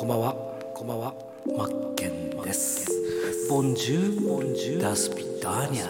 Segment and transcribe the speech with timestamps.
[0.00, 0.34] こんばんは。
[0.72, 1.14] こんばんは。
[1.58, 2.88] マッケンです。
[3.50, 5.84] ボンジューボンジューダスピダーニャ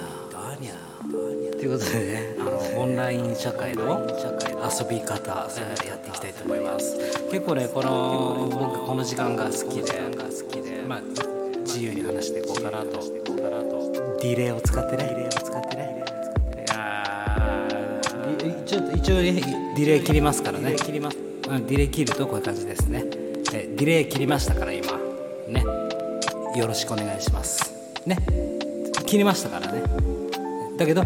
[1.53, 5.87] ということでねあのオンライン社会の遊び方えー。
[5.87, 6.99] やっていきたいと思います。
[7.31, 9.93] 結構ねこの僕この時間が好きで
[10.89, 11.01] まあ
[11.61, 12.99] 自由に話していこうかなと。
[12.99, 15.05] ディレイを使ってね。
[15.05, 16.05] ディレイを使ってね。
[18.67, 20.75] ちょっと一応ねディレイ切りますからね。
[20.75, 21.17] 切ります。
[21.17, 24.93] ディレイ切るとこういう感じですねえディレイ切りましたから今。
[25.49, 25.65] ね。
[26.57, 27.73] よろしくお願いします。
[28.07, 28.17] ね。
[29.07, 29.83] 切りましたからね。
[30.79, 31.05] だけど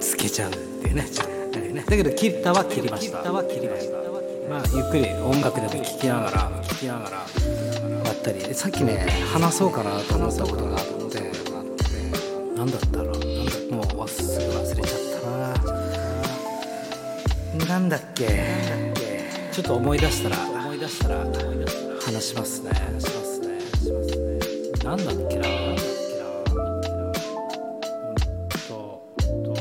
[0.00, 1.04] つけちゃうっていうね
[1.72, 1.84] ね。
[1.86, 3.30] だけど切ったは切りました。
[3.30, 3.42] まあ
[4.74, 7.16] ゆっくり音楽でも聴きながら聴きながら
[8.04, 8.54] やったり。
[8.54, 11.30] さっきね話そうかなと思ったことがあって
[12.56, 13.14] 何だったろう。
[13.72, 15.00] もう忘すぐ忘れちゃっ
[17.58, 17.66] たな。
[17.66, 18.92] なんだっけ。
[19.52, 20.57] ちょっと思い出したら
[20.88, 21.16] 出したら
[22.00, 22.70] 話しますね。
[22.70, 23.58] 話しますね。
[24.82, 26.80] なんだっけななんだっけなうん
[28.66, 29.02] と
[29.44, 29.52] と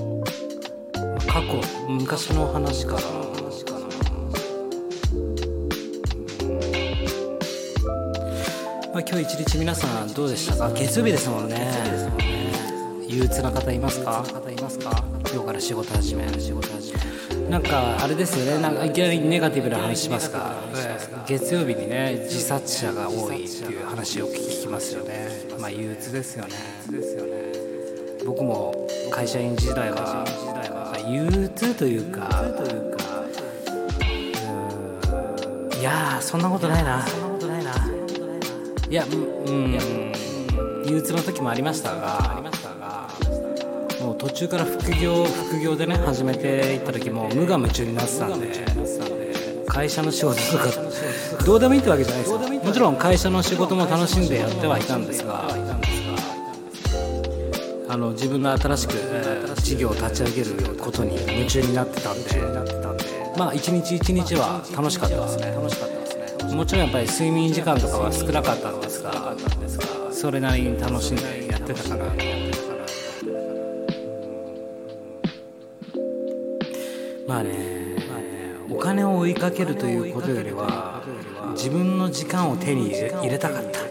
[1.28, 3.02] 過去昔の話かな
[8.94, 10.72] まあ、今日一日皆さんどうでしたか？
[10.72, 11.72] 月曜日ですもんね。
[13.08, 14.23] 憂鬱な方いますか？
[14.23, 15.03] 方いますか？
[15.31, 17.00] 今日から仕事始め仕事始め。
[17.50, 18.62] なんかあれですよね。
[18.62, 20.56] なんかいきなりネガティブな話しますか？
[21.28, 25.28] 月曜日にね自殺者が多いっていう話を聞きますよね。
[25.59, 26.53] まあ憂鬱ですよね。
[28.25, 30.25] 僕も会社員時代は
[31.09, 32.45] 憂鬱というかう
[35.75, 37.73] んいやーそんなことないなそんなことないな。
[38.89, 39.78] いやうん
[40.86, 42.41] 憂鬱の時もありましたが
[44.02, 48.47] もう途中から副業副業でね始めていった時も無我夢中になってたんで
[49.78, 55.47] 会社の仕事とかどうでもいいってわけじゃないですよもちろん会社の仕事も楽しんでやってはいたんですが
[57.88, 58.94] あの自分の新しく
[59.62, 62.41] 事業を立ち上げることに夢中になってたんで
[63.38, 66.56] まあ一日一日は楽しかったですね。
[66.56, 69.38] もちろんやっぱり睡眠時間とかは少なかったんですが
[70.12, 72.06] それなりに楽しんでやってたかな。
[77.28, 77.77] まあね
[78.88, 81.03] 金を追いかけるということよりは
[81.52, 83.81] 自分の時間を手に入れたかった。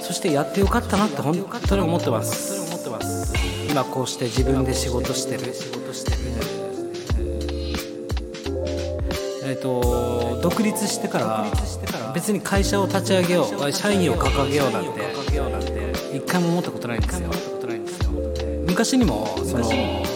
[0.00, 2.86] そしてやってよかったなって本当に思ってます。
[3.68, 5.52] 今こうして自分で仕事してる。
[9.48, 11.44] えっと独立してから
[12.14, 17.30] 別に会社を立ち上げよう社員を掲げようなんて一回も思ったことないんですよ。
[18.76, 19.64] 昔にもその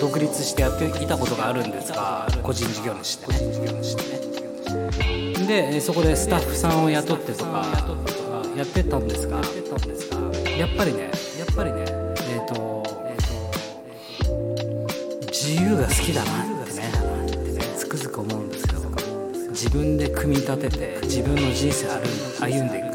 [0.03, 3.39] 独立してやっていたことがあるんですが個人事業主でね。
[5.47, 7.65] でえそこでスタッフさんを雇ってとか
[8.55, 9.41] やってたんですが
[10.59, 12.85] やっぱりねやっぱりねえっ、と
[15.29, 16.83] 自由が好きだなってね
[17.79, 18.83] つくづく思うんですけど
[19.49, 22.01] 自分で組み立てて自分の人生歩ん
[22.43, 22.91] 歩んでいく。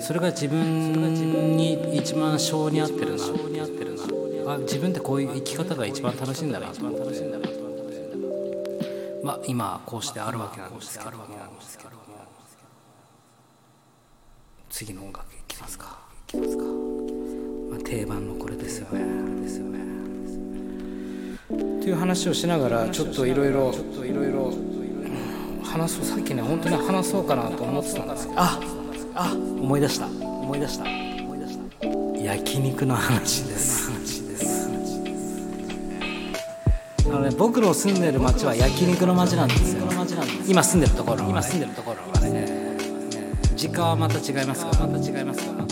[0.00, 3.49] それが自分に一番性に合ってるな
[4.54, 7.50] あ自分ってこういう生き方が一番楽しいんだなと思って。
[9.22, 11.10] まあ今こうしてあるわけなんですけど
[14.70, 15.98] 次の音楽いきますか。
[16.32, 19.42] ますか、まあ、定番のこれですよね。
[19.42, 19.78] ですよね
[21.52, 23.74] っていう話をしながらちょっといろいろ
[25.64, 28.40] 話そうさっきね本当に話そうかなと思ってたんですけど。
[28.40, 28.60] あ
[29.14, 30.06] あ思い出した。
[30.06, 30.84] 思い出した。
[30.84, 32.22] 思い出した。
[32.22, 33.99] 焼肉の話です
[37.10, 39.86] あのね僕の住んでる町は焼肉の町なんですよ。
[40.46, 42.70] 今住んでるところ今住んでるところはね。
[43.56, 45.66] 実家はまた違いますがまた違いますが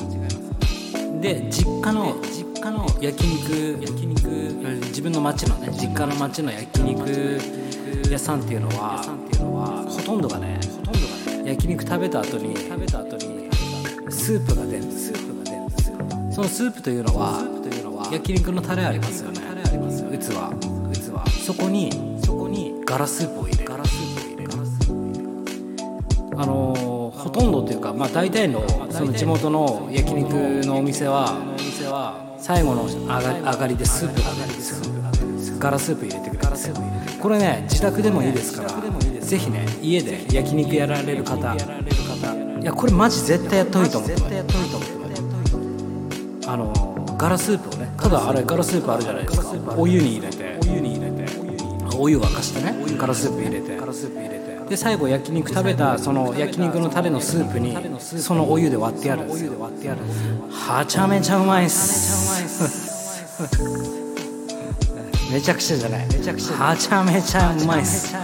[1.21, 4.29] で実家の実家の焼肉焼肉。
[4.89, 7.41] 自分の町のね実家の町の焼肉
[8.11, 9.01] 屋さんっていうのは
[9.89, 13.49] ほとんどがねほとんどがね焼肉食べた後に食べた後に
[14.11, 14.85] スープが出る。
[14.85, 15.19] んですよ
[16.33, 17.43] そのスープというのは
[18.13, 19.41] 焼肉のタレありますよね。
[20.19, 20.27] 器
[20.61, 20.68] 器
[21.49, 21.91] そこに
[22.23, 30.35] そこにガラスープを入れガラスープを入れガラスープを入れあのほとんどというかまあ大体のその地元の焼肉
[30.67, 31.39] のお店は
[32.37, 38.71] 最後の上が上がりでスープが出るガラスープ入れてくれるんですこれね自宅でもいいですから
[39.19, 44.99] ぜひね家で焼肉やられる方いやこれマジ絶対やった方がいいと思う絶対やった方がいと思う
[46.47, 49.75] あのガラスープをねただあれガラスープあるじゃないですか。
[49.77, 50.38] お湯に入れて。
[51.99, 53.77] お湯沸かしてねガラスープ入れて。
[53.77, 59.53] 入れてで最後焼肉食べたその焼肉のタレのスープにそのお湯で割ってやるんですよ。
[60.51, 63.39] はちゃめちゃうまいっす。
[65.33, 66.07] めちゃくちゃじゃない。
[66.07, 68.15] はちゃめちゃうまいっす。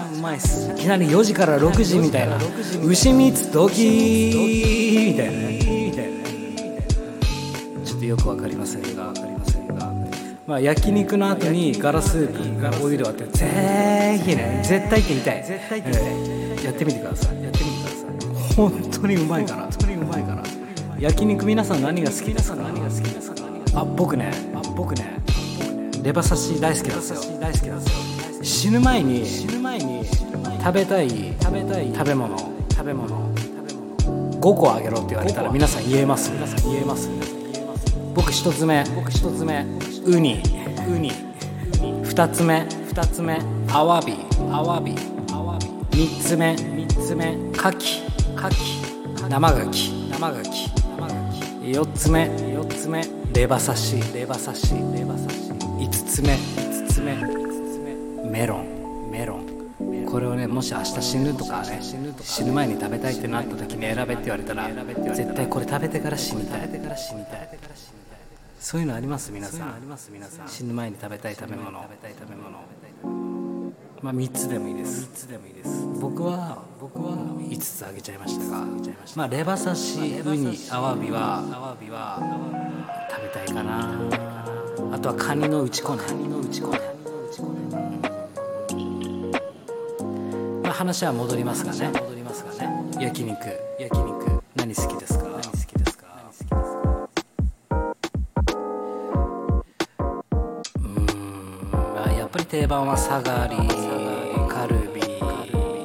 [0.70, 2.38] いきなり4時から6時みたいな。
[2.84, 5.32] 牛蜜ドキーみたいな
[7.84, 8.82] ちょっとよくわかりません。
[8.82, 8.93] がわかりませんが
[10.46, 15.44] まあ焼肉の後にガラスープがお湯で割ってぜひね絶対って言いたい。
[15.44, 16.56] 絶対って言い。
[16.56, 17.42] たいやってみてください。
[17.42, 18.54] やってみてください。
[18.54, 19.62] 本当にうまいから。
[19.62, 20.42] 本当にうまいから。
[20.98, 22.56] 焼肉皆さん何が好きですか？
[22.56, 23.42] 何が好きですか？
[23.74, 24.32] あ僕ね。
[24.54, 25.18] あ僕ね。
[26.02, 27.38] レバ刺し大好きなんですよ。
[27.40, 28.44] 大好きなんですよ。
[28.44, 31.08] 死ぬ前に死ぬ前に食べたい
[31.40, 31.90] 食べたい。
[31.94, 32.36] 食べ物。
[32.70, 33.34] 食べ物。
[34.40, 36.30] 5個あげろって言われたら皆さん言えます。
[36.30, 37.08] 皆さん言えます
[38.14, 38.84] 僕一つ目。
[38.94, 39.66] 僕一つ目。
[40.04, 40.40] ウニ。
[40.88, 41.10] ウニ。
[42.04, 42.64] 二つ目。
[42.86, 43.40] 二つ目。
[43.72, 44.14] アワビ。
[44.52, 44.94] アワビ。
[45.32, 45.66] アワビ
[45.96, 46.56] 三つ目。
[46.56, 47.36] 三つ目。
[47.56, 48.02] カキ。
[48.36, 48.56] カキ。
[49.28, 50.08] 生ガキ。
[50.10, 50.70] 生ガキ。
[50.96, 51.14] 生ガ
[51.60, 51.72] キ。
[51.72, 52.30] 四つ目。
[52.54, 53.04] 四つ目。
[53.34, 54.14] レバ刺し。
[54.14, 54.74] レバ刺し。
[54.94, 55.52] レバ刺し。
[55.80, 56.36] 五つ目。
[56.36, 57.16] 五つ目。
[58.30, 59.10] メロン。
[59.10, 59.54] メロン。
[60.08, 61.80] これをねもし明日死ぬとかね
[62.22, 66.68] 死ぬ前に食べたいってなった時に選べって言われたら絶対これ食べてから死にたい。
[68.64, 69.30] そういうのあります？
[69.30, 70.48] 皆さん。
[70.48, 71.70] 死ぬ前に食べたい食べ物。
[74.00, 75.04] まあ3つでもいいです。
[75.04, 75.86] 3つでもいいです。
[76.00, 78.64] 僕は僕は5つあげちゃいましたが
[79.16, 82.18] まあレバ刺しウニアワビはアワビは
[83.10, 83.98] 食べたいかな。
[84.96, 86.02] あとはカニの打ち粉ね。
[86.06, 86.80] カニの打ち粉ね。
[90.62, 91.90] まあ話は戻りますがね。
[92.00, 92.70] 戻りますがね。
[92.98, 93.38] 焼肉。
[93.78, 94.42] 焼肉。
[94.56, 95.23] 何好きですか？
[102.64, 103.58] 定番はサガリ
[104.48, 105.02] カルビ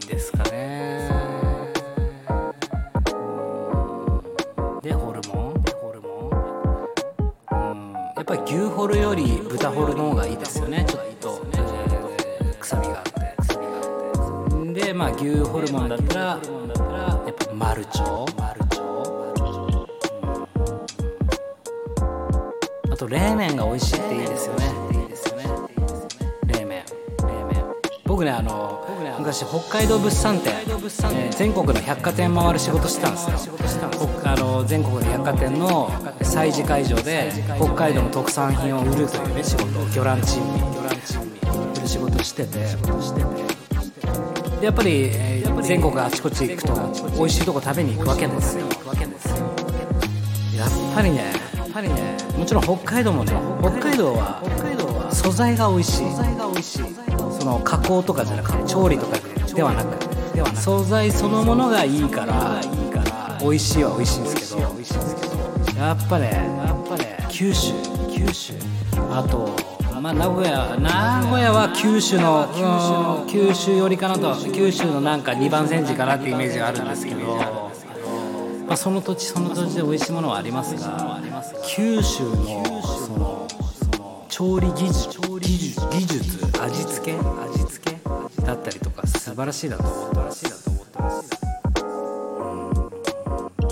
[0.07, 1.09] ですかね。
[4.81, 5.61] でホルモン？
[5.73, 6.31] ホルモ
[7.51, 7.91] ンうん。
[8.15, 10.85] やっぱり牛ホルより豚ホルの方がいいですよね。
[10.87, 11.45] ちょっと、
[12.61, 14.85] 臭みがあって臭みがあって。
[14.85, 16.41] でまあ牛ホルモンだったらやっ
[17.33, 18.28] ぱマルチョ。
[29.49, 33.55] 北海道物産展、えー全国の百貨店回る仕事してたんですよ。
[33.57, 40.59] 北あの全国の百貨店の催事会場で北海道の特産品を売るというね仕事魚卵珍味
[41.77, 42.59] 売る仕事してて。
[44.59, 46.73] でやっぱり、えー全国あちこち行くと
[47.17, 48.65] 美味しいとこ食べに行くわけですよ。
[50.55, 52.17] やっぱりねやっぱりね。
[52.37, 56.09] もちろん北海道もね北海道は素材が美味しい。
[56.11, 56.83] 素材が美味しい。
[57.39, 59.17] その加工とかじゃなくて調理とか
[59.59, 59.89] ではなく
[60.33, 60.57] ではなく。
[60.61, 63.37] 素材そのものがいいからいいから。
[63.41, 64.61] 美味しいは美味しいんですけど
[65.77, 66.31] やっぱね
[66.65, 67.17] やっぱね。
[67.29, 67.73] 九州。
[68.09, 68.53] 九州。
[69.11, 69.49] あと
[70.01, 70.89] まあ名古屋名
[71.27, 74.33] 古屋は九州のうん九州寄りかなと。
[74.53, 77.19] 九州のなんか2番煎じかなっていうイメージがあるんですけど
[78.65, 81.19] まあ、その土地その土地で美味しいものはありますが
[81.67, 85.81] 九州のその調理技術技術。
[85.89, 87.17] 技術味付け？
[89.45, 91.29] りとか素晴らしいだと思ってます。
[91.75, 91.83] う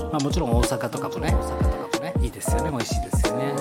[0.05, 0.11] ん。
[0.11, 1.33] まあもちろん大阪とかもね。
[1.33, 2.13] 大阪とかもね。
[2.21, 2.71] いいですよね。
[2.71, 3.53] 美味しいですよね。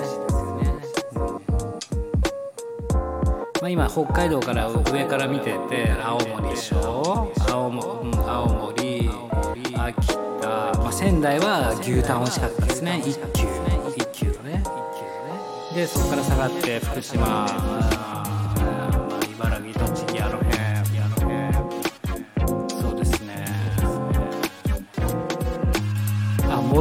[3.59, 7.33] まあ、今北海道から上から見てて青森でしょ。
[7.49, 9.09] 青もうん青森。
[9.75, 10.07] 秋
[10.41, 10.47] 田、
[10.79, 13.01] まあ、仙台は牛タン美味しかったですね。
[13.05, 13.47] 一級。
[13.97, 14.63] 一級のね。
[15.73, 17.45] でそこから下がって福島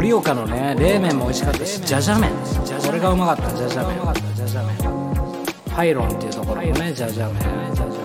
[0.07, 2.31] 盛岡のね冷麺も美味しかったしじゃじゃ麺。
[2.31, 3.99] これがうまかったじゃじゃ麺。
[4.37, 4.77] じゃじゃ麺
[5.75, 7.43] パイロンっていうところのねじゃじゃ麺。
[7.75, 8.03] じゃじゃ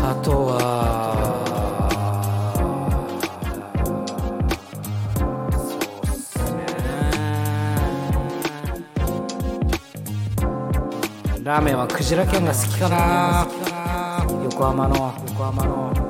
[0.00, 0.58] 麺あとは
[5.52, 5.60] そ
[6.10, 6.38] うっす
[11.38, 11.44] ね。
[11.44, 13.46] ラーメンはクジラ県が好きかな。
[14.42, 16.07] 横浜の横浜の。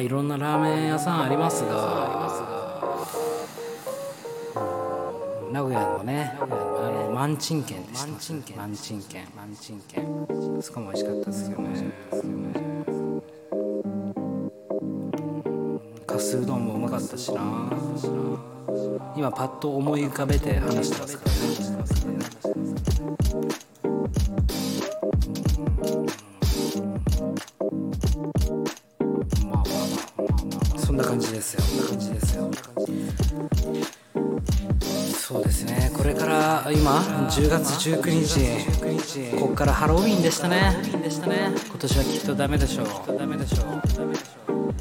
[0.00, 2.80] あいろんなラーメン屋さんありますが
[5.52, 11.92] 名古屋のねあの万珍軒でした万珍軒万珍軒そこも美味しかったですよね。
[16.06, 17.40] かすうどんもうまかったしな。
[19.16, 21.30] 今パッと思い浮かべて話してますから
[21.94, 21.99] ね。
[37.30, 39.36] 10月19日。
[39.36, 40.76] ここからハロウィンでしたね。
[40.84, 40.98] 今
[41.78, 42.86] 年はきっとダメでしょう。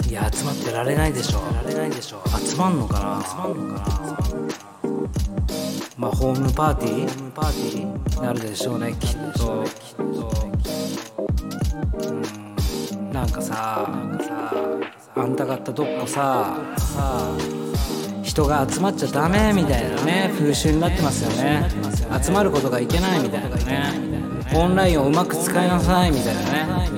[0.09, 2.99] いや集まってられないでしょられないでしょ集まんのかな。
[5.95, 7.31] まあホームパーティー？
[7.33, 9.63] パーティーなるでしょうねきっと。
[13.13, 13.87] なんかさ
[15.15, 17.31] あんた方どっかささ
[18.29, 21.67] 人が集まっちゃダメみたいなね風習になってますよね。
[22.23, 23.91] 集まることがいけないみたいなね。
[24.53, 26.89] オンラインをうまく使いなさいみたいなね。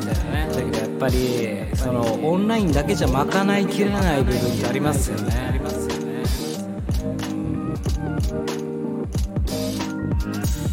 [0.54, 5.62] だけどやっぱりそのオンラインだけじゃ賄いきれない部分ってありますよね。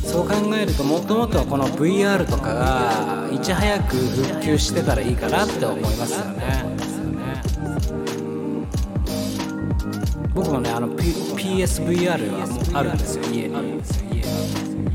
[0.05, 6.98] そう考えるともともとこの VR とかがいち早く復旧してたらいいかなって思いますよね。
[10.39, 13.49] 僕もねあの、P、PSVR があるんですよ家。
[13.49, 13.55] に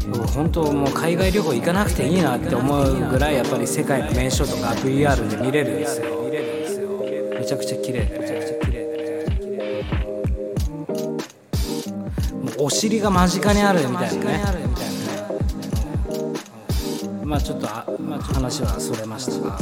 [0.09, 6.23] 僕本当もう海外旅行行かなくていいなって思うぐらいやっぱり世界の名所とか VR で見れるんですよ。
[7.37, 9.85] めちゃくちゃ綺麗でめちゃくちゃ綺麗で
[12.31, 14.39] もうお尻が間近にあるみたいなね。
[17.25, 19.31] まあちょっとあ、まあ、話はそれました。
[19.45, 19.57] が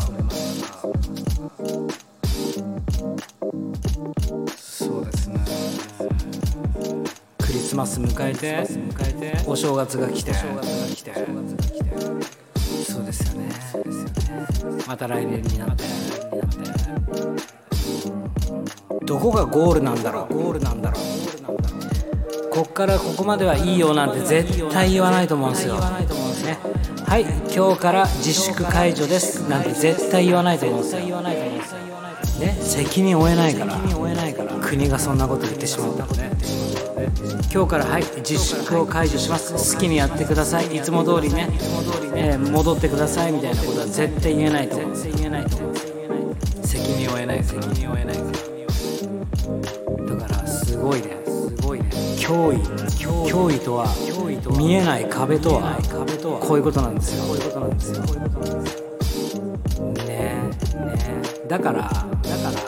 [7.71, 8.67] スマス迎えて
[9.47, 10.45] お正月が来てそ
[13.01, 13.49] うですよね。
[14.85, 15.85] また来年になって。
[19.05, 20.33] どこがゴールなんだろう。
[20.33, 25.75] ゴールなんだろうこっからここまではいいよなんて絶対言わないと思うんですよ。
[25.75, 27.25] はい
[27.55, 29.47] 今日から自粛解除です。
[29.47, 31.21] なんて絶対言わないと思うんですよ。
[31.21, 33.79] ね責任負えないから。
[34.61, 36.31] 国がそんなこと言ってしまったのね
[37.53, 39.53] 今日からはい自粛を解除します。
[39.73, 40.75] 好きにやってください。
[40.75, 41.47] いつも通りね、
[42.15, 43.31] えー戻ってください。
[43.31, 44.95] みたいなことは絶対言えないと思う。
[44.95, 45.17] 責
[46.93, 47.43] 任を負えない。
[47.43, 48.17] 責任を負えない。
[50.07, 51.17] だからすごいね。
[51.25, 51.85] すごいね。
[52.17, 52.57] 脅威。
[53.29, 53.59] 脅威。
[53.59, 53.85] とは
[54.57, 55.77] 見えない壁とは
[56.41, 57.25] こういうことなんですよ。
[57.25, 57.79] こういうことなんで
[58.65, 58.80] すよ
[61.51, 62.61] だからだから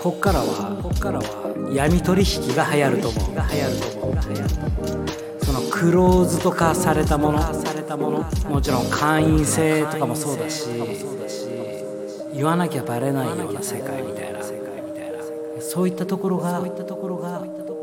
[0.00, 3.34] こっからはこっからは闇取引が流行ると思う。
[3.34, 10.70] が流行ると思うそのクローズとかされたものされたものもちろん会員制とかもそうだし
[12.32, 14.40] 言わなきゃバレないような世界みたいな
[15.60, 16.62] そういったところが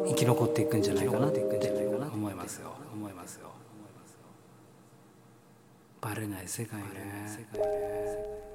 [0.07, 3.50] 生き残っていくんじゃないかなって思いますよ思いますよ。
[6.01, 8.47] バレない世界ね。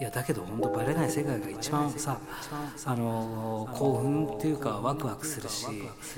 [0.00, 2.18] いやだけど本当バレない世界が一番さ
[2.84, 5.66] あの興奮っていうかワクワクするし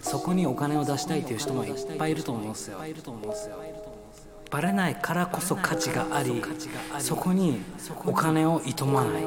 [0.03, 2.79] そこにお金を出したいっていう人もいっぱいいると思うんですよ。
[4.51, 6.41] バレないからこそ価値があり
[7.01, 7.61] そこに
[8.07, 9.23] お金をいとまない。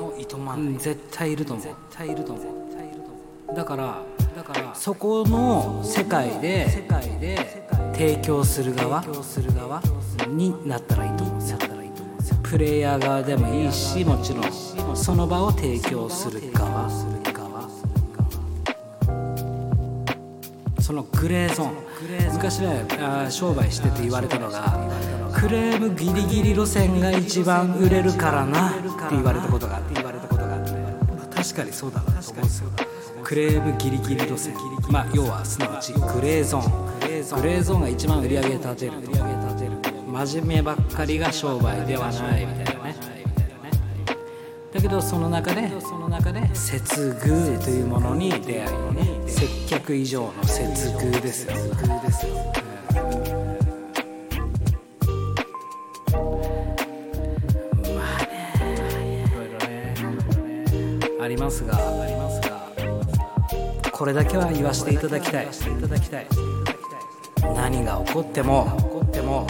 [0.56, 1.66] うん絶対いると思う。
[3.56, 4.02] だから
[4.76, 6.68] そこの世界で
[7.94, 9.04] 提供する側
[10.28, 11.58] になったらいいと思うんですよ
[12.50, 16.90] プレイヤー側でもいいしもちろんその場を提供する側。
[20.80, 21.74] そのグレーゾーン。
[22.34, 22.86] 昔ね
[23.30, 24.80] 商売してて言われたのが
[25.36, 30.02] クレームギリギリ路線が一番売れるからなって言われたことがあって。
[31.30, 32.70] 確かにそうだなと思うんですよ。
[33.24, 34.56] クレームギリギリ路線。
[34.90, 36.90] まあ要はすなわちグレーゾーン。
[37.00, 38.94] グレーゾーンが一番売り上げ立てる
[40.26, 42.96] 真面目ばっかりが商売ではないみたいなね。
[44.74, 48.68] だけどその中でその中で接遇というものに出会い
[49.30, 51.54] 接客以上の接遇ですよ。
[57.96, 59.96] まあねいろいろね
[61.22, 62.68] ありますがありますが
[63.90, 65.48] これだけは言わせていただきたい。
[67.56, 69.48] 何が起こっても起こっても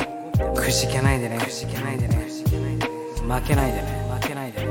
[0.69, 1.39] くじけないでね。
[1.39, 2.15] くじけないでね
[3.27, 4.05] 負けないでね。
[4.21, 4.67] 負けないでね。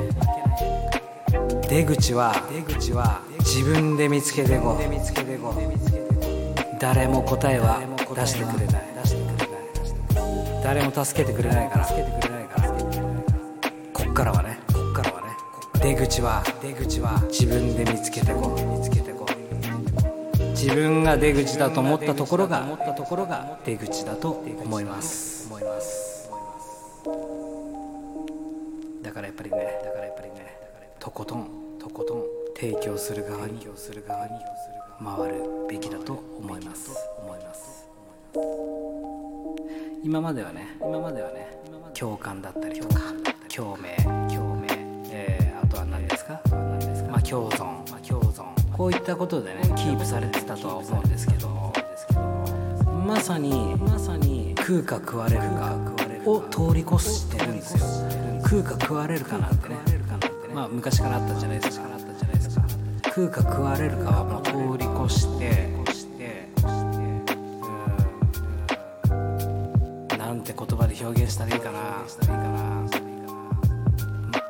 [1.69, 4.79] 出口は出口は自分で見つけていこう。
[6.79, 7.81] 誰も答えは
[8.15, 8.83] 出してくれない。
[10.63, 11.87] 誰も助けてくれないから。
[13.93, 14.61] こっからはね。
[14.73, 15.27] こっからはね
[15.83, 18.79] 出口は出口は自分で見つけてこう。
[18.79, 25.38] 見つけてこう自分が出口だと思ったところが思ったところが出口だと思います。
[25.59, 26.31] 思います。
[29.03, 30.57] だからやっぱりねだからやっぱりね
[31.01, 31.49] とことん
[31.79, 32.23] とことん
[32.55, 36.91] 提供する側に回るべきだと思います。
[37.21, 37.89] 思います。
[40.05, 41.49] 今まではね今まではね
[41.95, 43.01] 共感だったりとか
[43.55, 43.97] 共鳴
[44.29, 44.69] 共鳴、
[45.11, 46.41] えー、あとは何ですか？
[47.11, 48.45] まあ共存、まあ、共存。
[48.77, 51.49] こういったことでねキープされてたとは思うんですけど。
[53.07, 55.75] まさにまさに食うか食われるか
[56.27, 57.87] を通り越してるんですよ
[58.43, 59.77] 食うか食われるかなんてね。
[60.53, 61.87] まあ昔からあったじゃないですか。
[63.07, 65.71] 食うか食われるかはもう通り越して
[70.19, 72.05] なんて言葉で表現したらいいかな。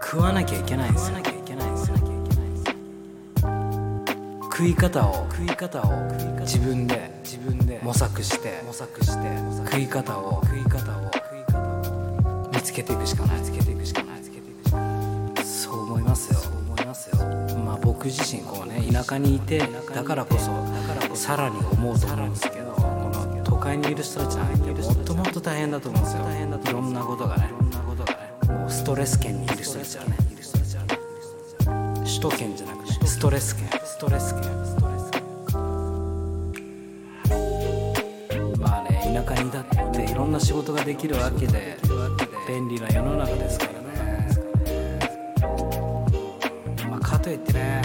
[0.03, 1.19] 食わなきゃいけないんですよ。
[4.43, 5.85] 食い方を食い方を
[6.41, 7.68] 自分で自分で。
[7.89, 11.11] 模索して模索して食い方を食い方を
[12.53, 13.41] 見つけていくしかない。
[13.41, 14.19] 見つけていくしかない。
[15.43, 16.39] そう思いますよ。
[16.51, 17.17] 思いますよ。
[17.65, 26.25] まあ僕自身こうね田舎にいてだからこそさらに思うと思うんですけどこの都会にいる人たちなんてもっともっと大変だと思うんですよ。
[26.71, 27.49] いろんなことがね。
[28.49, 30.15] もうストレス圏にいる人たちはね。
[32.05, 34.88] 首都圏じゃなくてストレス圏ストレス圏
[40.39, 41.77] な仕事ができるわけで
[42.47, 43.79] 便利な世の中ですからね。
[46.89, 47.83] まあかといってね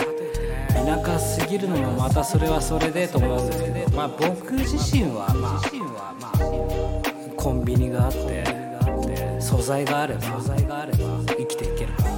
[0.74, 5.62] 田舎すぎるのもまたそれはそれでと思うんですけどまあ僕自身はまあ
[7.36, 8.44] コンビニがあって
[9.40, 10.22] 素材があれば
[11.26, 12.10] 生きていけるかな。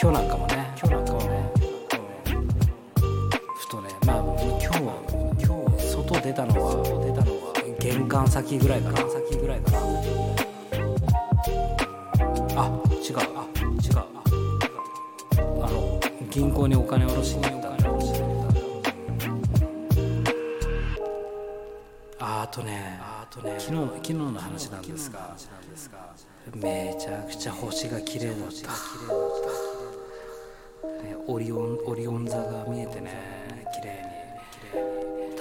[0.00, 1.50] 今日なんかもね今日なんかもね
[3.56, 4.92] ふとねまあ今日は
[5.40, 6.91] 今日外出たのは
[8.12, 8.98] 玄関先ぐらいかな。
[9.08, 9.78] 先ぐらいかな
[12.58, 13.16] あ違う。
[13.16, 13.48] あ
[13.80, 14.04] 違う。
[15.62, 15.98] あの
[16.28, 17.72] 銀行にお金下ろしに行った。
[22.20, 25.34] ああとねあとね昨日昨日の話なんですが
[26.54, 28.72] めちゃくちゃ星が綺麗だった。
[31.02, 33.41] ね、オリオンオリオン座が見えてね。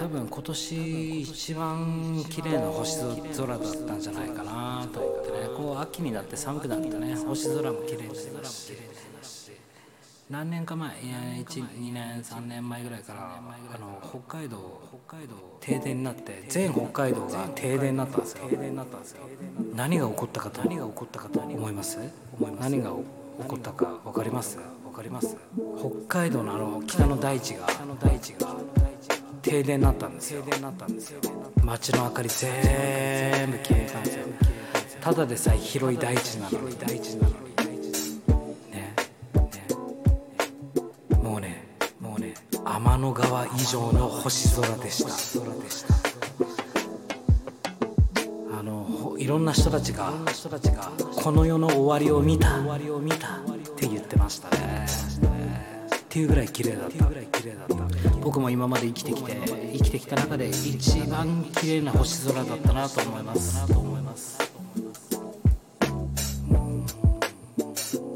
[0.01, 3.01] 多分今年一番綺麗な星
[3.37, 5.37] 空だったんじゃないかなと思ってね。
[5.55, 8.73] こう秋になって寒くなってね星空も綺麗になりますし。
[10.31, 18.49] 何年か前いや12年3年前ぐらいからあの北海道北海道停電になって全北海道が停電になったんですよ。
[19.75, 21.99] 何が起こったかと何が起こったかと思います。
[22.59, 22.95] 何が起
[23.47, 24.57] こったか分かります？
[24.57, 25.37] 分かります？
[26.07, 27.67] 北海道のあの北の大地が
[29.41, 30.43] 停電になったんですよ。
[31.63, 34.25] 街の明かり全部消えたんですよ。
[35.01, 36.75] ただでさえ広い大地なのに。
[36.77, 37.36] 大地なのに
[41.21, 41.67] もうね。
[41.99, 42.34] もうね。
[42.63, 45.12] 天の川以上の星空でした。
[48.60, 50.13] あのいろんな人たちが
[51.15, 52.60] この世の終わりを見た。
[52.60, 52.62] っ
[53.75, 54.86] て言ってましたね。
[56.12, 57.06] っていうぐらい綺麗だった。
[58.21, 59.32] 僕も今まで生きてきて
[59.71, 63.63] 生きてきた中で一番綺麗な星空だったなと思います。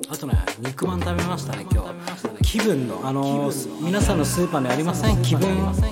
[0.09, 2.43] あとね肉まん食べましたね今日。
[2.43, 5.21] 気分のあの皆さんのスーパーにありません？
[5.21, 5.47] 気分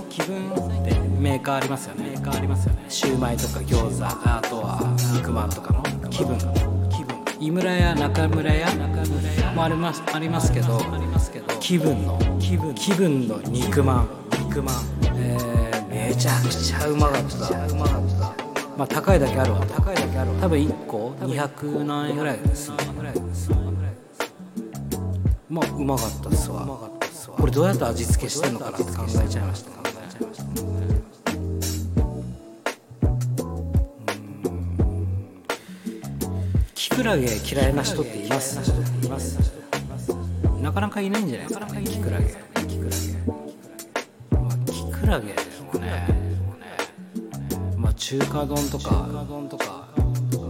[0.09, 2.09] 気分ってメーカーありますよね。
[2.09, 2.83] メーカーありますよね。
[2.89, 6.72] シューマイとか餃子あとは肉まんとかの気分気分
[7.43, 8.73] 井村屋中村屋
[9.53, 10.79] もありますありますけど
[11.59, 14.07] 気分の気分気分の肉まん。
[14.45, 14.75] 肉まん、
[15.17, 17.75] えー、めちゃくちゃうまかった。
[17.75, 18.43] まかった
[18.77, 19.59] まあ高いだけあるわ。
[19.65, 22.71] 高いだけある多分1個200何円ぐらいです
[25.49, 26.65] まあうまかったっすわ。
[26.65, 29.92] これどうやって味付けしてんのかなって考えちゃいました。
[36.95, 38.57] クラゲ嫌いな人っています？
[40.61, 41.47] なかなかいないんじゃない？
[41.47, 42.35] ですかねキクラゲ。
[42.67, 43.03] キクラゲ、
[44.31, 45.35] まあ、キクラゲで
[45.73, 46.07] もね
[47.77, 48.91] まあ中華丼とか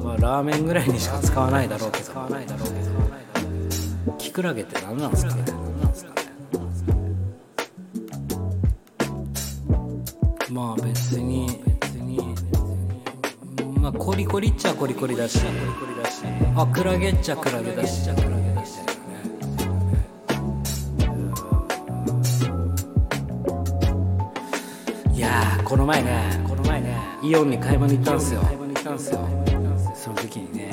[0.03, 2.03] まあラーメンぐらいにしか使わないだろうけど。
[2.05, 5.43] 使わないだろうけどキクラゲって何なんですかね？
[10.49, 12.35] まあ別に別に
[13.83, 15.41] まあコリコリっちゃコリコリだし
[16.55, 18.09] あクラゲっちゃクラゲだし
[25.13, 28.41] いやこの前ねこの前ねイオンに買い物行ったんですよ。
[28.41, 29.27] 買い物行ったんですよ。
[29.95, 30.71] その時にね、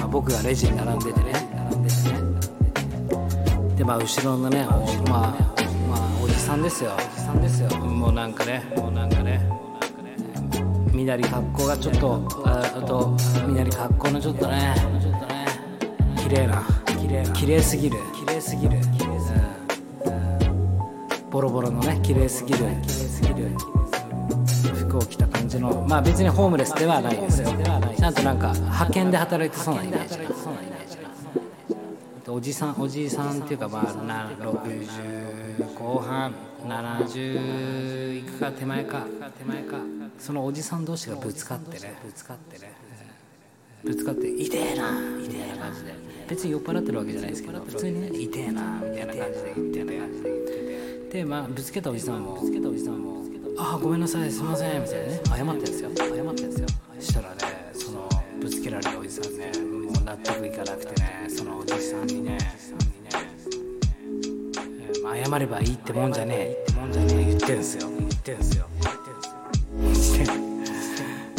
[0.00, 1.32] まあ、僕がレジに並んでてね。
[1.54, 3.76] 並んでてね。
[3.76, 4.70] でまあ後ろのねお
[5.08, 5.36] まあ
[5.88, 6.90] まあおじさんですよ。
[6.96, 7.70] おじさんですよ。
[7.78, 9.57] もうなんかねもうなんかね
[10.98, 14.74] みなり格好がちょっとああとみなり格好のちょっとね。
[16.16, 16.60] 綺麗な
[17.00, 17.96] 綺麗な綺麗すぎる。
[18.26, 18.80] 綺麗すぎるう
[20.10, 21.30] ん。
[21.30, 22.58] ボロボロのね綺麗すぎる。
[22.58, 23.48] 綺麗すぎる
[24.74, 25.86] 服を着た感じの。
[25.88, 27.48] まあ別にホームレスではないですよ。
[27.96, 30.18] ちゃんとなんか派遣で働いてそうなイメージ
[32.26, 35.37] おじさんおじいさんっていうかまあな60
[35.78, 36.34] 後半
[36.66, 39.06] 70いくか手前か
[39.38, 39.76] 手前か
[40.18, 41.94] そのおじさん同士がぶつかってね。
[42.04, 42.72] ぶつかってね
[43.84, 45.94] ぶつかって「痛えな」みたいな感じで
[46.28, 50.00] 別に酔っ払ってるわけじゃないですけど普通にね「痛えな」みたいな感じで言ってね。
[51.12, 53.22] でまあぶつけたおじさんもぶつけたおじさんも
[53.56, 55.20] 「ああごめんなさいすいません」みたいなね。
[55.24, 55.90] 謝ってんですよ。
[55.96, 56.66] 謝ってんですよ。
[56.98, 57.36] したらね
[57.72, 58.08] その
[58.40, 62.36] ぶつけられたおじさんねもう納得いかなくてねそのおじさんにね
[65.14, 66.64] 謝ればいいってもんじゃねえ。
[66.70, 67.24] ってもんじゃねえ。
[67.24, 67.88] 言ってんすよ。
[67.98, 68.66] 言ってんすよ。
[68.80, 69.10] 言って
[69.92, 70.26] んすよ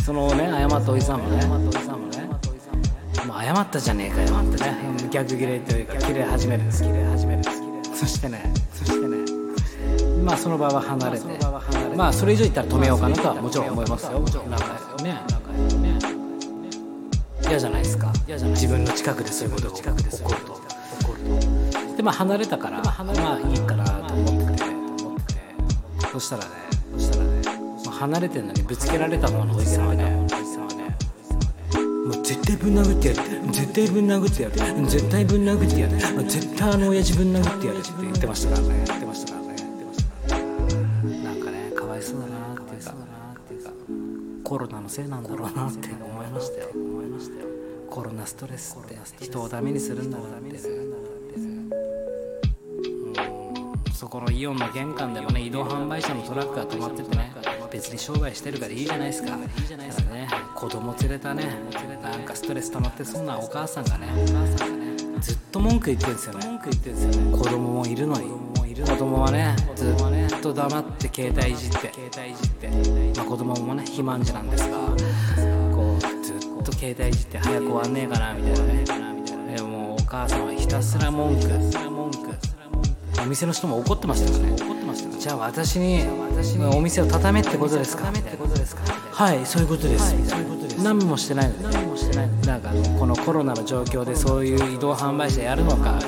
[0.04, 1.42] そのね謝ったおじさんもね。
[1.42, 2.00] 謝ったおじさん
[3.28, 4.38] もう謝ったじゃねえかよ。
[4.40, 4.76] ってね
[5.12, 6.84] 逆ギレというか切れ始めるんです。
[6.84, 7.62] 切れ始めるんです。
[8.00, 8.54] そしてね。
[8.74, 9.18] そしてね。
[10.24, 11.26] まあその場は離れて。
[11.96, 14.20] まあそれ以上言ったら止めようかなとはもちろん思いますよ。
[14.20, 14.68] なんか
[15.04, 15.14] ね。
[15.84, 16.00] ね。
[17.48, 18.12] 嫌じゃないですか。
[18.28, 19.84] 自分の近くでそういうことが起
[20.24, 20.49] こると
[22.00, 25.42] でまあ離れたからまあいいかなと思ってて思ってて
[26.14, 26.50] そしたらね
[26.94, 27.42] そしたらね
[27.84, 30.10] まあ離れてるのにぶつけられた方のおじさんはね。
[30.10, 30.26] も
[32.18, 33.20] う絶対ぶん殴ってやる。
[33.52, 34.56] 絶対ぶん殴ってやる。
[34.88, 35.98] 絶対ぶん殴ってやる。
[36.24, 38.84] 絶対あの親父ぶん殴ってやるって言ってましたからね。
[38.88, 39.56] 言ってましたからね。
[41.22, 42.76] なんかねかわいそうだなって
[43.54, 43.74] いうか
[44.46, 46.70] コロナのせいなんだろうなって思いましたよ。
[46.74, 47.48] 思いましたよ。
[47.90, 51.19] コロナストレスって人をダメにするんだなってうん
[54.00, 57.34] そこのイオンの玄関でもね移動販売車のトラックが止まっててね
[57.70, 59.36] 別に商売してるからいいじゃないですか。
[59.36, 61.44] いいじゃないですかね子供連れたね
[62.02, 64.08] なんかストレス溜まってそうなお母さんがね
[65.20, 66.46] ずっと文句言ってるんですよね。
[66.46, 68.30] 文句言ってるんですよね子供もいるのに
[68.86, 72.70] 子供はねずっと黙って携帯いじって携帯いじって、
[73.20, 74.78] まあ、子供もね肥満児なんですが
[75.76, 78.86] こうずっと携帯いじって早く終わんねえかなみたいなね。
[79.58, 81.50] でもお母さんはひたすら文句
[81.90, 82.49] 文句
[83.22, 84.52] お店の人も怒ってましたよね。
[84.54, 86.04] 怒ってましたじゃあ私に
[86.74, 88.12] お店を畳めってことですか？
[89.12, 90.14] はいそういうことです。
[90.82, 91.56] 何もしてないの。
[92.46, 96.00] なんかこのコロナの状況でそういう移動販売車やるのか。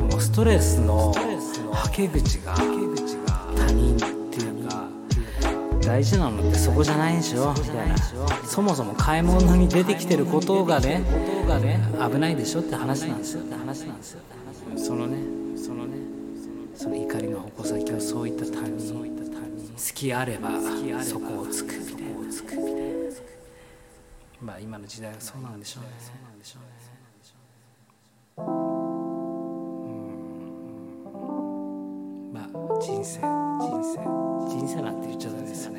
[0.00, 1.12] もうストレスの
[1.72, 2.64] はけ口が他
[3.72, 3.98] 人っ
[4.30, 4.88] ていうか
[5.82, 7.54] 大事なのってそこじゃないでしょ？
[7.54, 7.96] みたいな。
[8.44, 11.04] そもそも買い物に出てきてることがね
[12.12, 13.42] 危ないでしょって話なんですよ。
[14.76, 15.16] そのね
[16.86, 20.50] その怒りの矛先をそういった他人好きあれば
[21.02, 22.10] そこをつくみたいな。
[24.40, 25.90] まあ今の時代はそうなんでしょうね。
[25.98, 26.38] そうなん。
[26.38, 26.68] でしょうね
[32.32, 32.48] まあ
[32.80, 33.98] 人生人生
[34.48, 35.75] 人生なんて言っちゃダメですよね。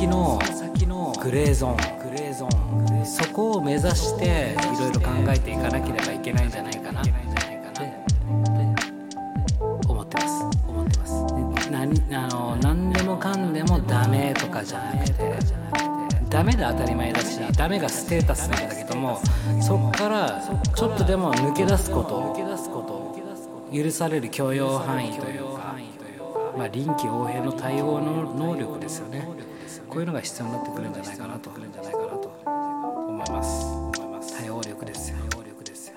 [0.00, 7.12] その先のグレーゾーンそこを目指していろいろ考えていかなければいけないんじゃないかなって
[9.86, 10.44] 思ってます。
[10.66, 11.70] 思ってます。
[11.70, 15.38] 何あの何でもかんでもダメとかじゃなくて
[16.30, 19.20] ダメで当たり前だしダメがステータスなんだけども
[19.60, 20.42] そこから
[20.74, 22.34] ちょっとでも抜け出すこと
[23.70, 25.74] 許される許容範囲というか、
[26.56, 29.28] まあ、臨機応変の対応の能力ですよね。
[29.90, 33.66] こういうのが必要になってくるんじゃないかなと思います。
[34.38, 35.96] 対応力ですよ対応力ですよ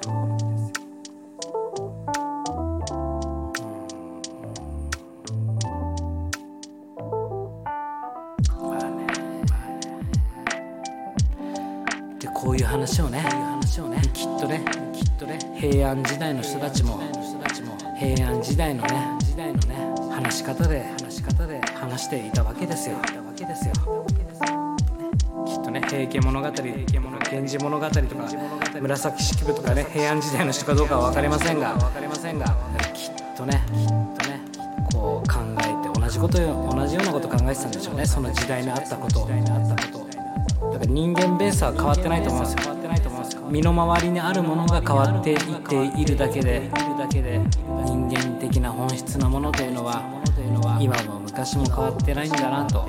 [12.33, 13.23] こういう話をね。
[14.13, 16.99] きっとねきっとね平安時代の人たちも。
[17.97, 19.12] 平安時代のね
[20.23, 22.95] 話し方で話し方で話していたわけですよ。
[25.45, 28.05] きっとね「平家物語」「源氏物語」とか
[28.81, 31.75] 紫式部とかね平安時代の人かどうかは分かりませんが
[32.93, 34.41] きっとねきっとね
[34.93, 38.05] こう考えて同じじこと同じようなこと考えてたんでしょうね。
[38.05, 39.21] その時代にあったこと。
[39.21, 42.73] だから人間ベースは変わってないと思うんですよ。
[43.49, 46.69] 身の回りにあるものが変わっていっているだけで
[50.83, 52.85] 今も昔も変わってないんだなと。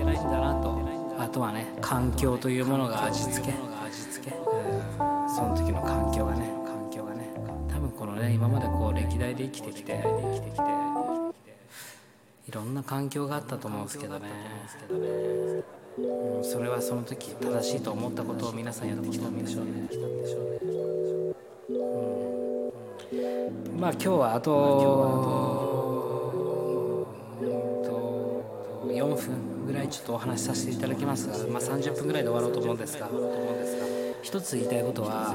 [1.17, 3.55] あとはね環境というものが味付け。
[5.29, 6.53] その時の環境がね。
[6.67, 7.33] 環境がね。
[7.69, 10.05] 多分このね今までこう歴代で生きてきて
[12.49, 14.27] いろんな環境があったと思うんですけどね、
[16.43, 19.71] それはその時正しいと思ったことを皆さんやってきたんでしょうね。
[23.79, 25.64] まあ今日はあと
[28.95, 33.09] 4分ぐらいちょっとお話しさせていただきますが、まあ、30分ぐらいで終わろうと思うんですが
[34.23, 35.35] 一つ言いたいことは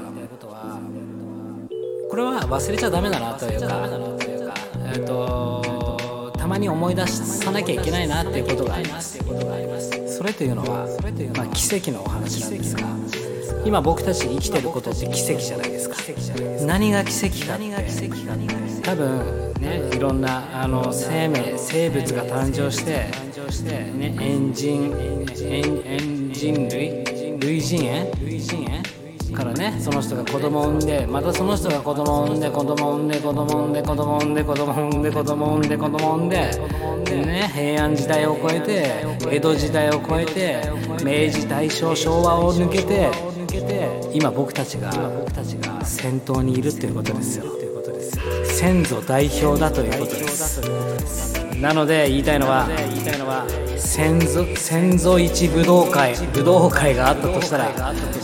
[2.10, 4.54] これは忘れちゃダメだなというか
[4.92, 9.18] えっとたまに思い出さなきゃいけないなっていうことがあります。
[10.08, 10.86] それというのは、
[11.36, 12.82] まあ、奇跡のお話なんですが
[13.64, 15.96] 今僕たち生きてることって奇跡じゃないですか。
[16.66, 17.58] 何が奇跡か
[18.82, 23.06] 多分ねいろんなあの生命生物が誕生して、
[23.50, 24.92] してね、エンジン
[25.42, 27.04] エンエンジン類？
[27.40, 28.26] 類人猿？
[28.26, 28.82] 類人猿？
[29.32, 36.36] からねその人が子供を産んでまたその人が子供を産んで子供を産んで子供を産んで子供を産んで子供を産んで子供を産んで子供を産んで
[37.06, 40.60] ね平安時代を超えて江戸時代を超えて
[41.04, 43.08] 明治大正昭和を抜けて
[44.12, 45.00] 今僕たちが
[45.84, 47.44] 先頭にいるっていうことですよ。
[48.44, 51.39] 先祖代表だということです。
[51.60, 52.66] なので言いたいのは
[53.76, 57.70] 先祖先祖一武道会武道会があったとしたら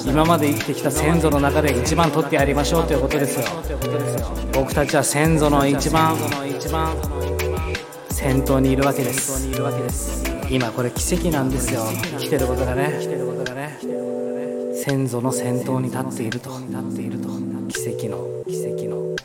[0.06, 3.46] 今まで生きてきた先祖の中で一番取ってやりましょうということですよ。
[4.52, 6.16] 僕たちは先祖の一番
[8.10, 9.48] 先頭にいるわけです。
[10.50, 11.82] 今これ奇跡なんですよ。
[12.18, 13.00] 生きてることがね。
[14.74, 16.50] 先祖の先頭に立っていると。
[17.68, 19.16] 奇跡の奇跡の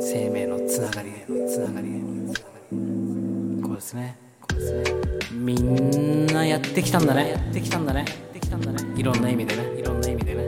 [0.00, 2.97] 生命のつながりへのつながりこう
[3.88, 4.16] ですね。
[5.32, 7.30] みんなやってきたんだね。
[7.30, 8.04] やってきたんだね。
[8.96, 9.80] いろんな意味でね。
[9.80, 10.44] いろんな意味でね。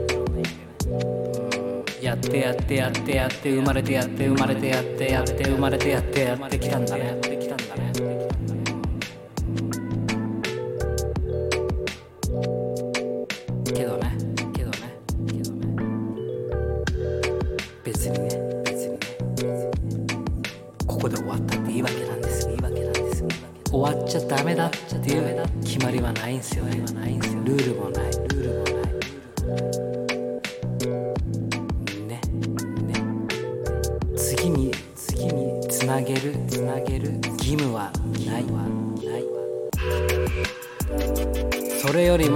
[2.02, 7.29] やってやってやってやって生まれてやって生まれてやってやって生まれてやってやってきたんだねやってきたんだね。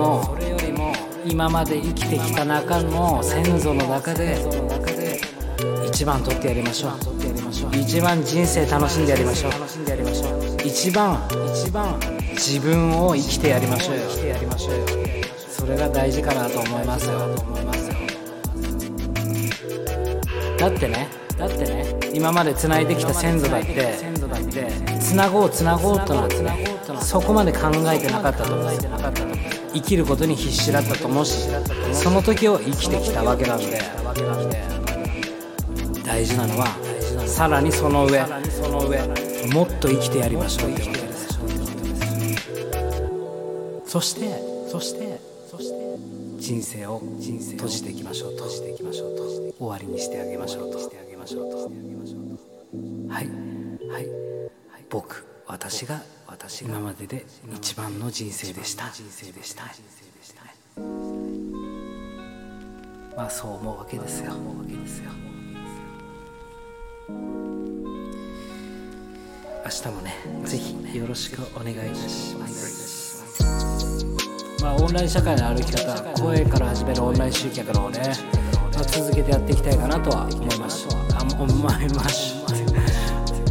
[0.04, 0.36] も
[1.24, 4.38] 今まで生きてきた中の先祖の中で
[5.86, 6.92] 一番取ってやりましょう。
[7.76, 9.52] 一番人生楽しんでやりましょう。
[10.64, 11.18] 一番
[12.32, 14.02] 自分を生きてやりましょうよ。
[15.48, 17.18] それが大事かなと思いますよ。
[20.58, 23.94] だってねだってね今まで繋いできた先祖だって
[25.00, 26.36] 繋ごう繋ごうとなんて
[27.00, 28.68] そこまで考えてなかったと思う。
[29.74, 31.48] 生きることに必死だったと思うし
[31.92, 33.80] その時を生きてきたわけなんで
[36.04, 36.66] 大事なのは
[37.26, 38.20] さらにその上
[39.52, 41.38] もっと生きてやりましょうってことです。
[43.87, 45.74] そしてそしてそして
[46.38, 49.24] 人生を閉じていきましょう閉じていきましょうと。
[49.58, 51.56] 終わりにしてあげましょうとしてあげましょうと。
[53.12, 53.28] はい。
[53.90, 54.08] はい。
[54.90, 56.02] 僕私が
[56.35, 58.90] 私今までで一番の人生でした。
[58.90, 59.62] 人生でした
[63.16, 64.33] まあそう思うわけですよ。
[64.33, 65.11] 思うわけですよ
[69.64, 73.25] 明日もねぜひよろしくお願いいたします。
[74.61, 78.01] まあオンライン社会の歩き方声から始めるオンライン集客のをね、
[78.75, 80.88] まあ、続けてやっていきたいかなとは思います。
[81.14, 82.35] あ思います。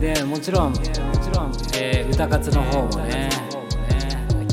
[0.01, 0.73] でもちろん
[1.23, 3.29] ちろん、えー、歌活の方もね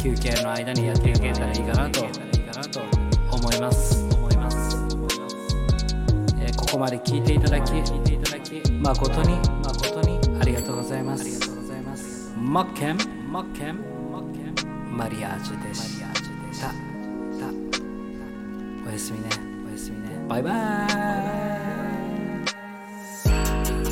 [0.01, 2.01] 休憩の間にやっていけたらいいかなと
[3.33, 4.09] 思います。
[4.15, 4.77] 思います、
[6.39, 7.73] えー、ここまで聞いていただき
[8.81, 11.23] 誠に誠にありがとうございます。
[11.23, 12.97] ありがとうございますマッケン。
[13.31, 13.79] マッケン
[14.11, 16.07] マッケンマリアージュでした。
[18.87, 19.29] おやすみね。
[19.69, 20.09] おやすみね。
[20.29, 20.51] バイバ
[21.47, 21.50] イ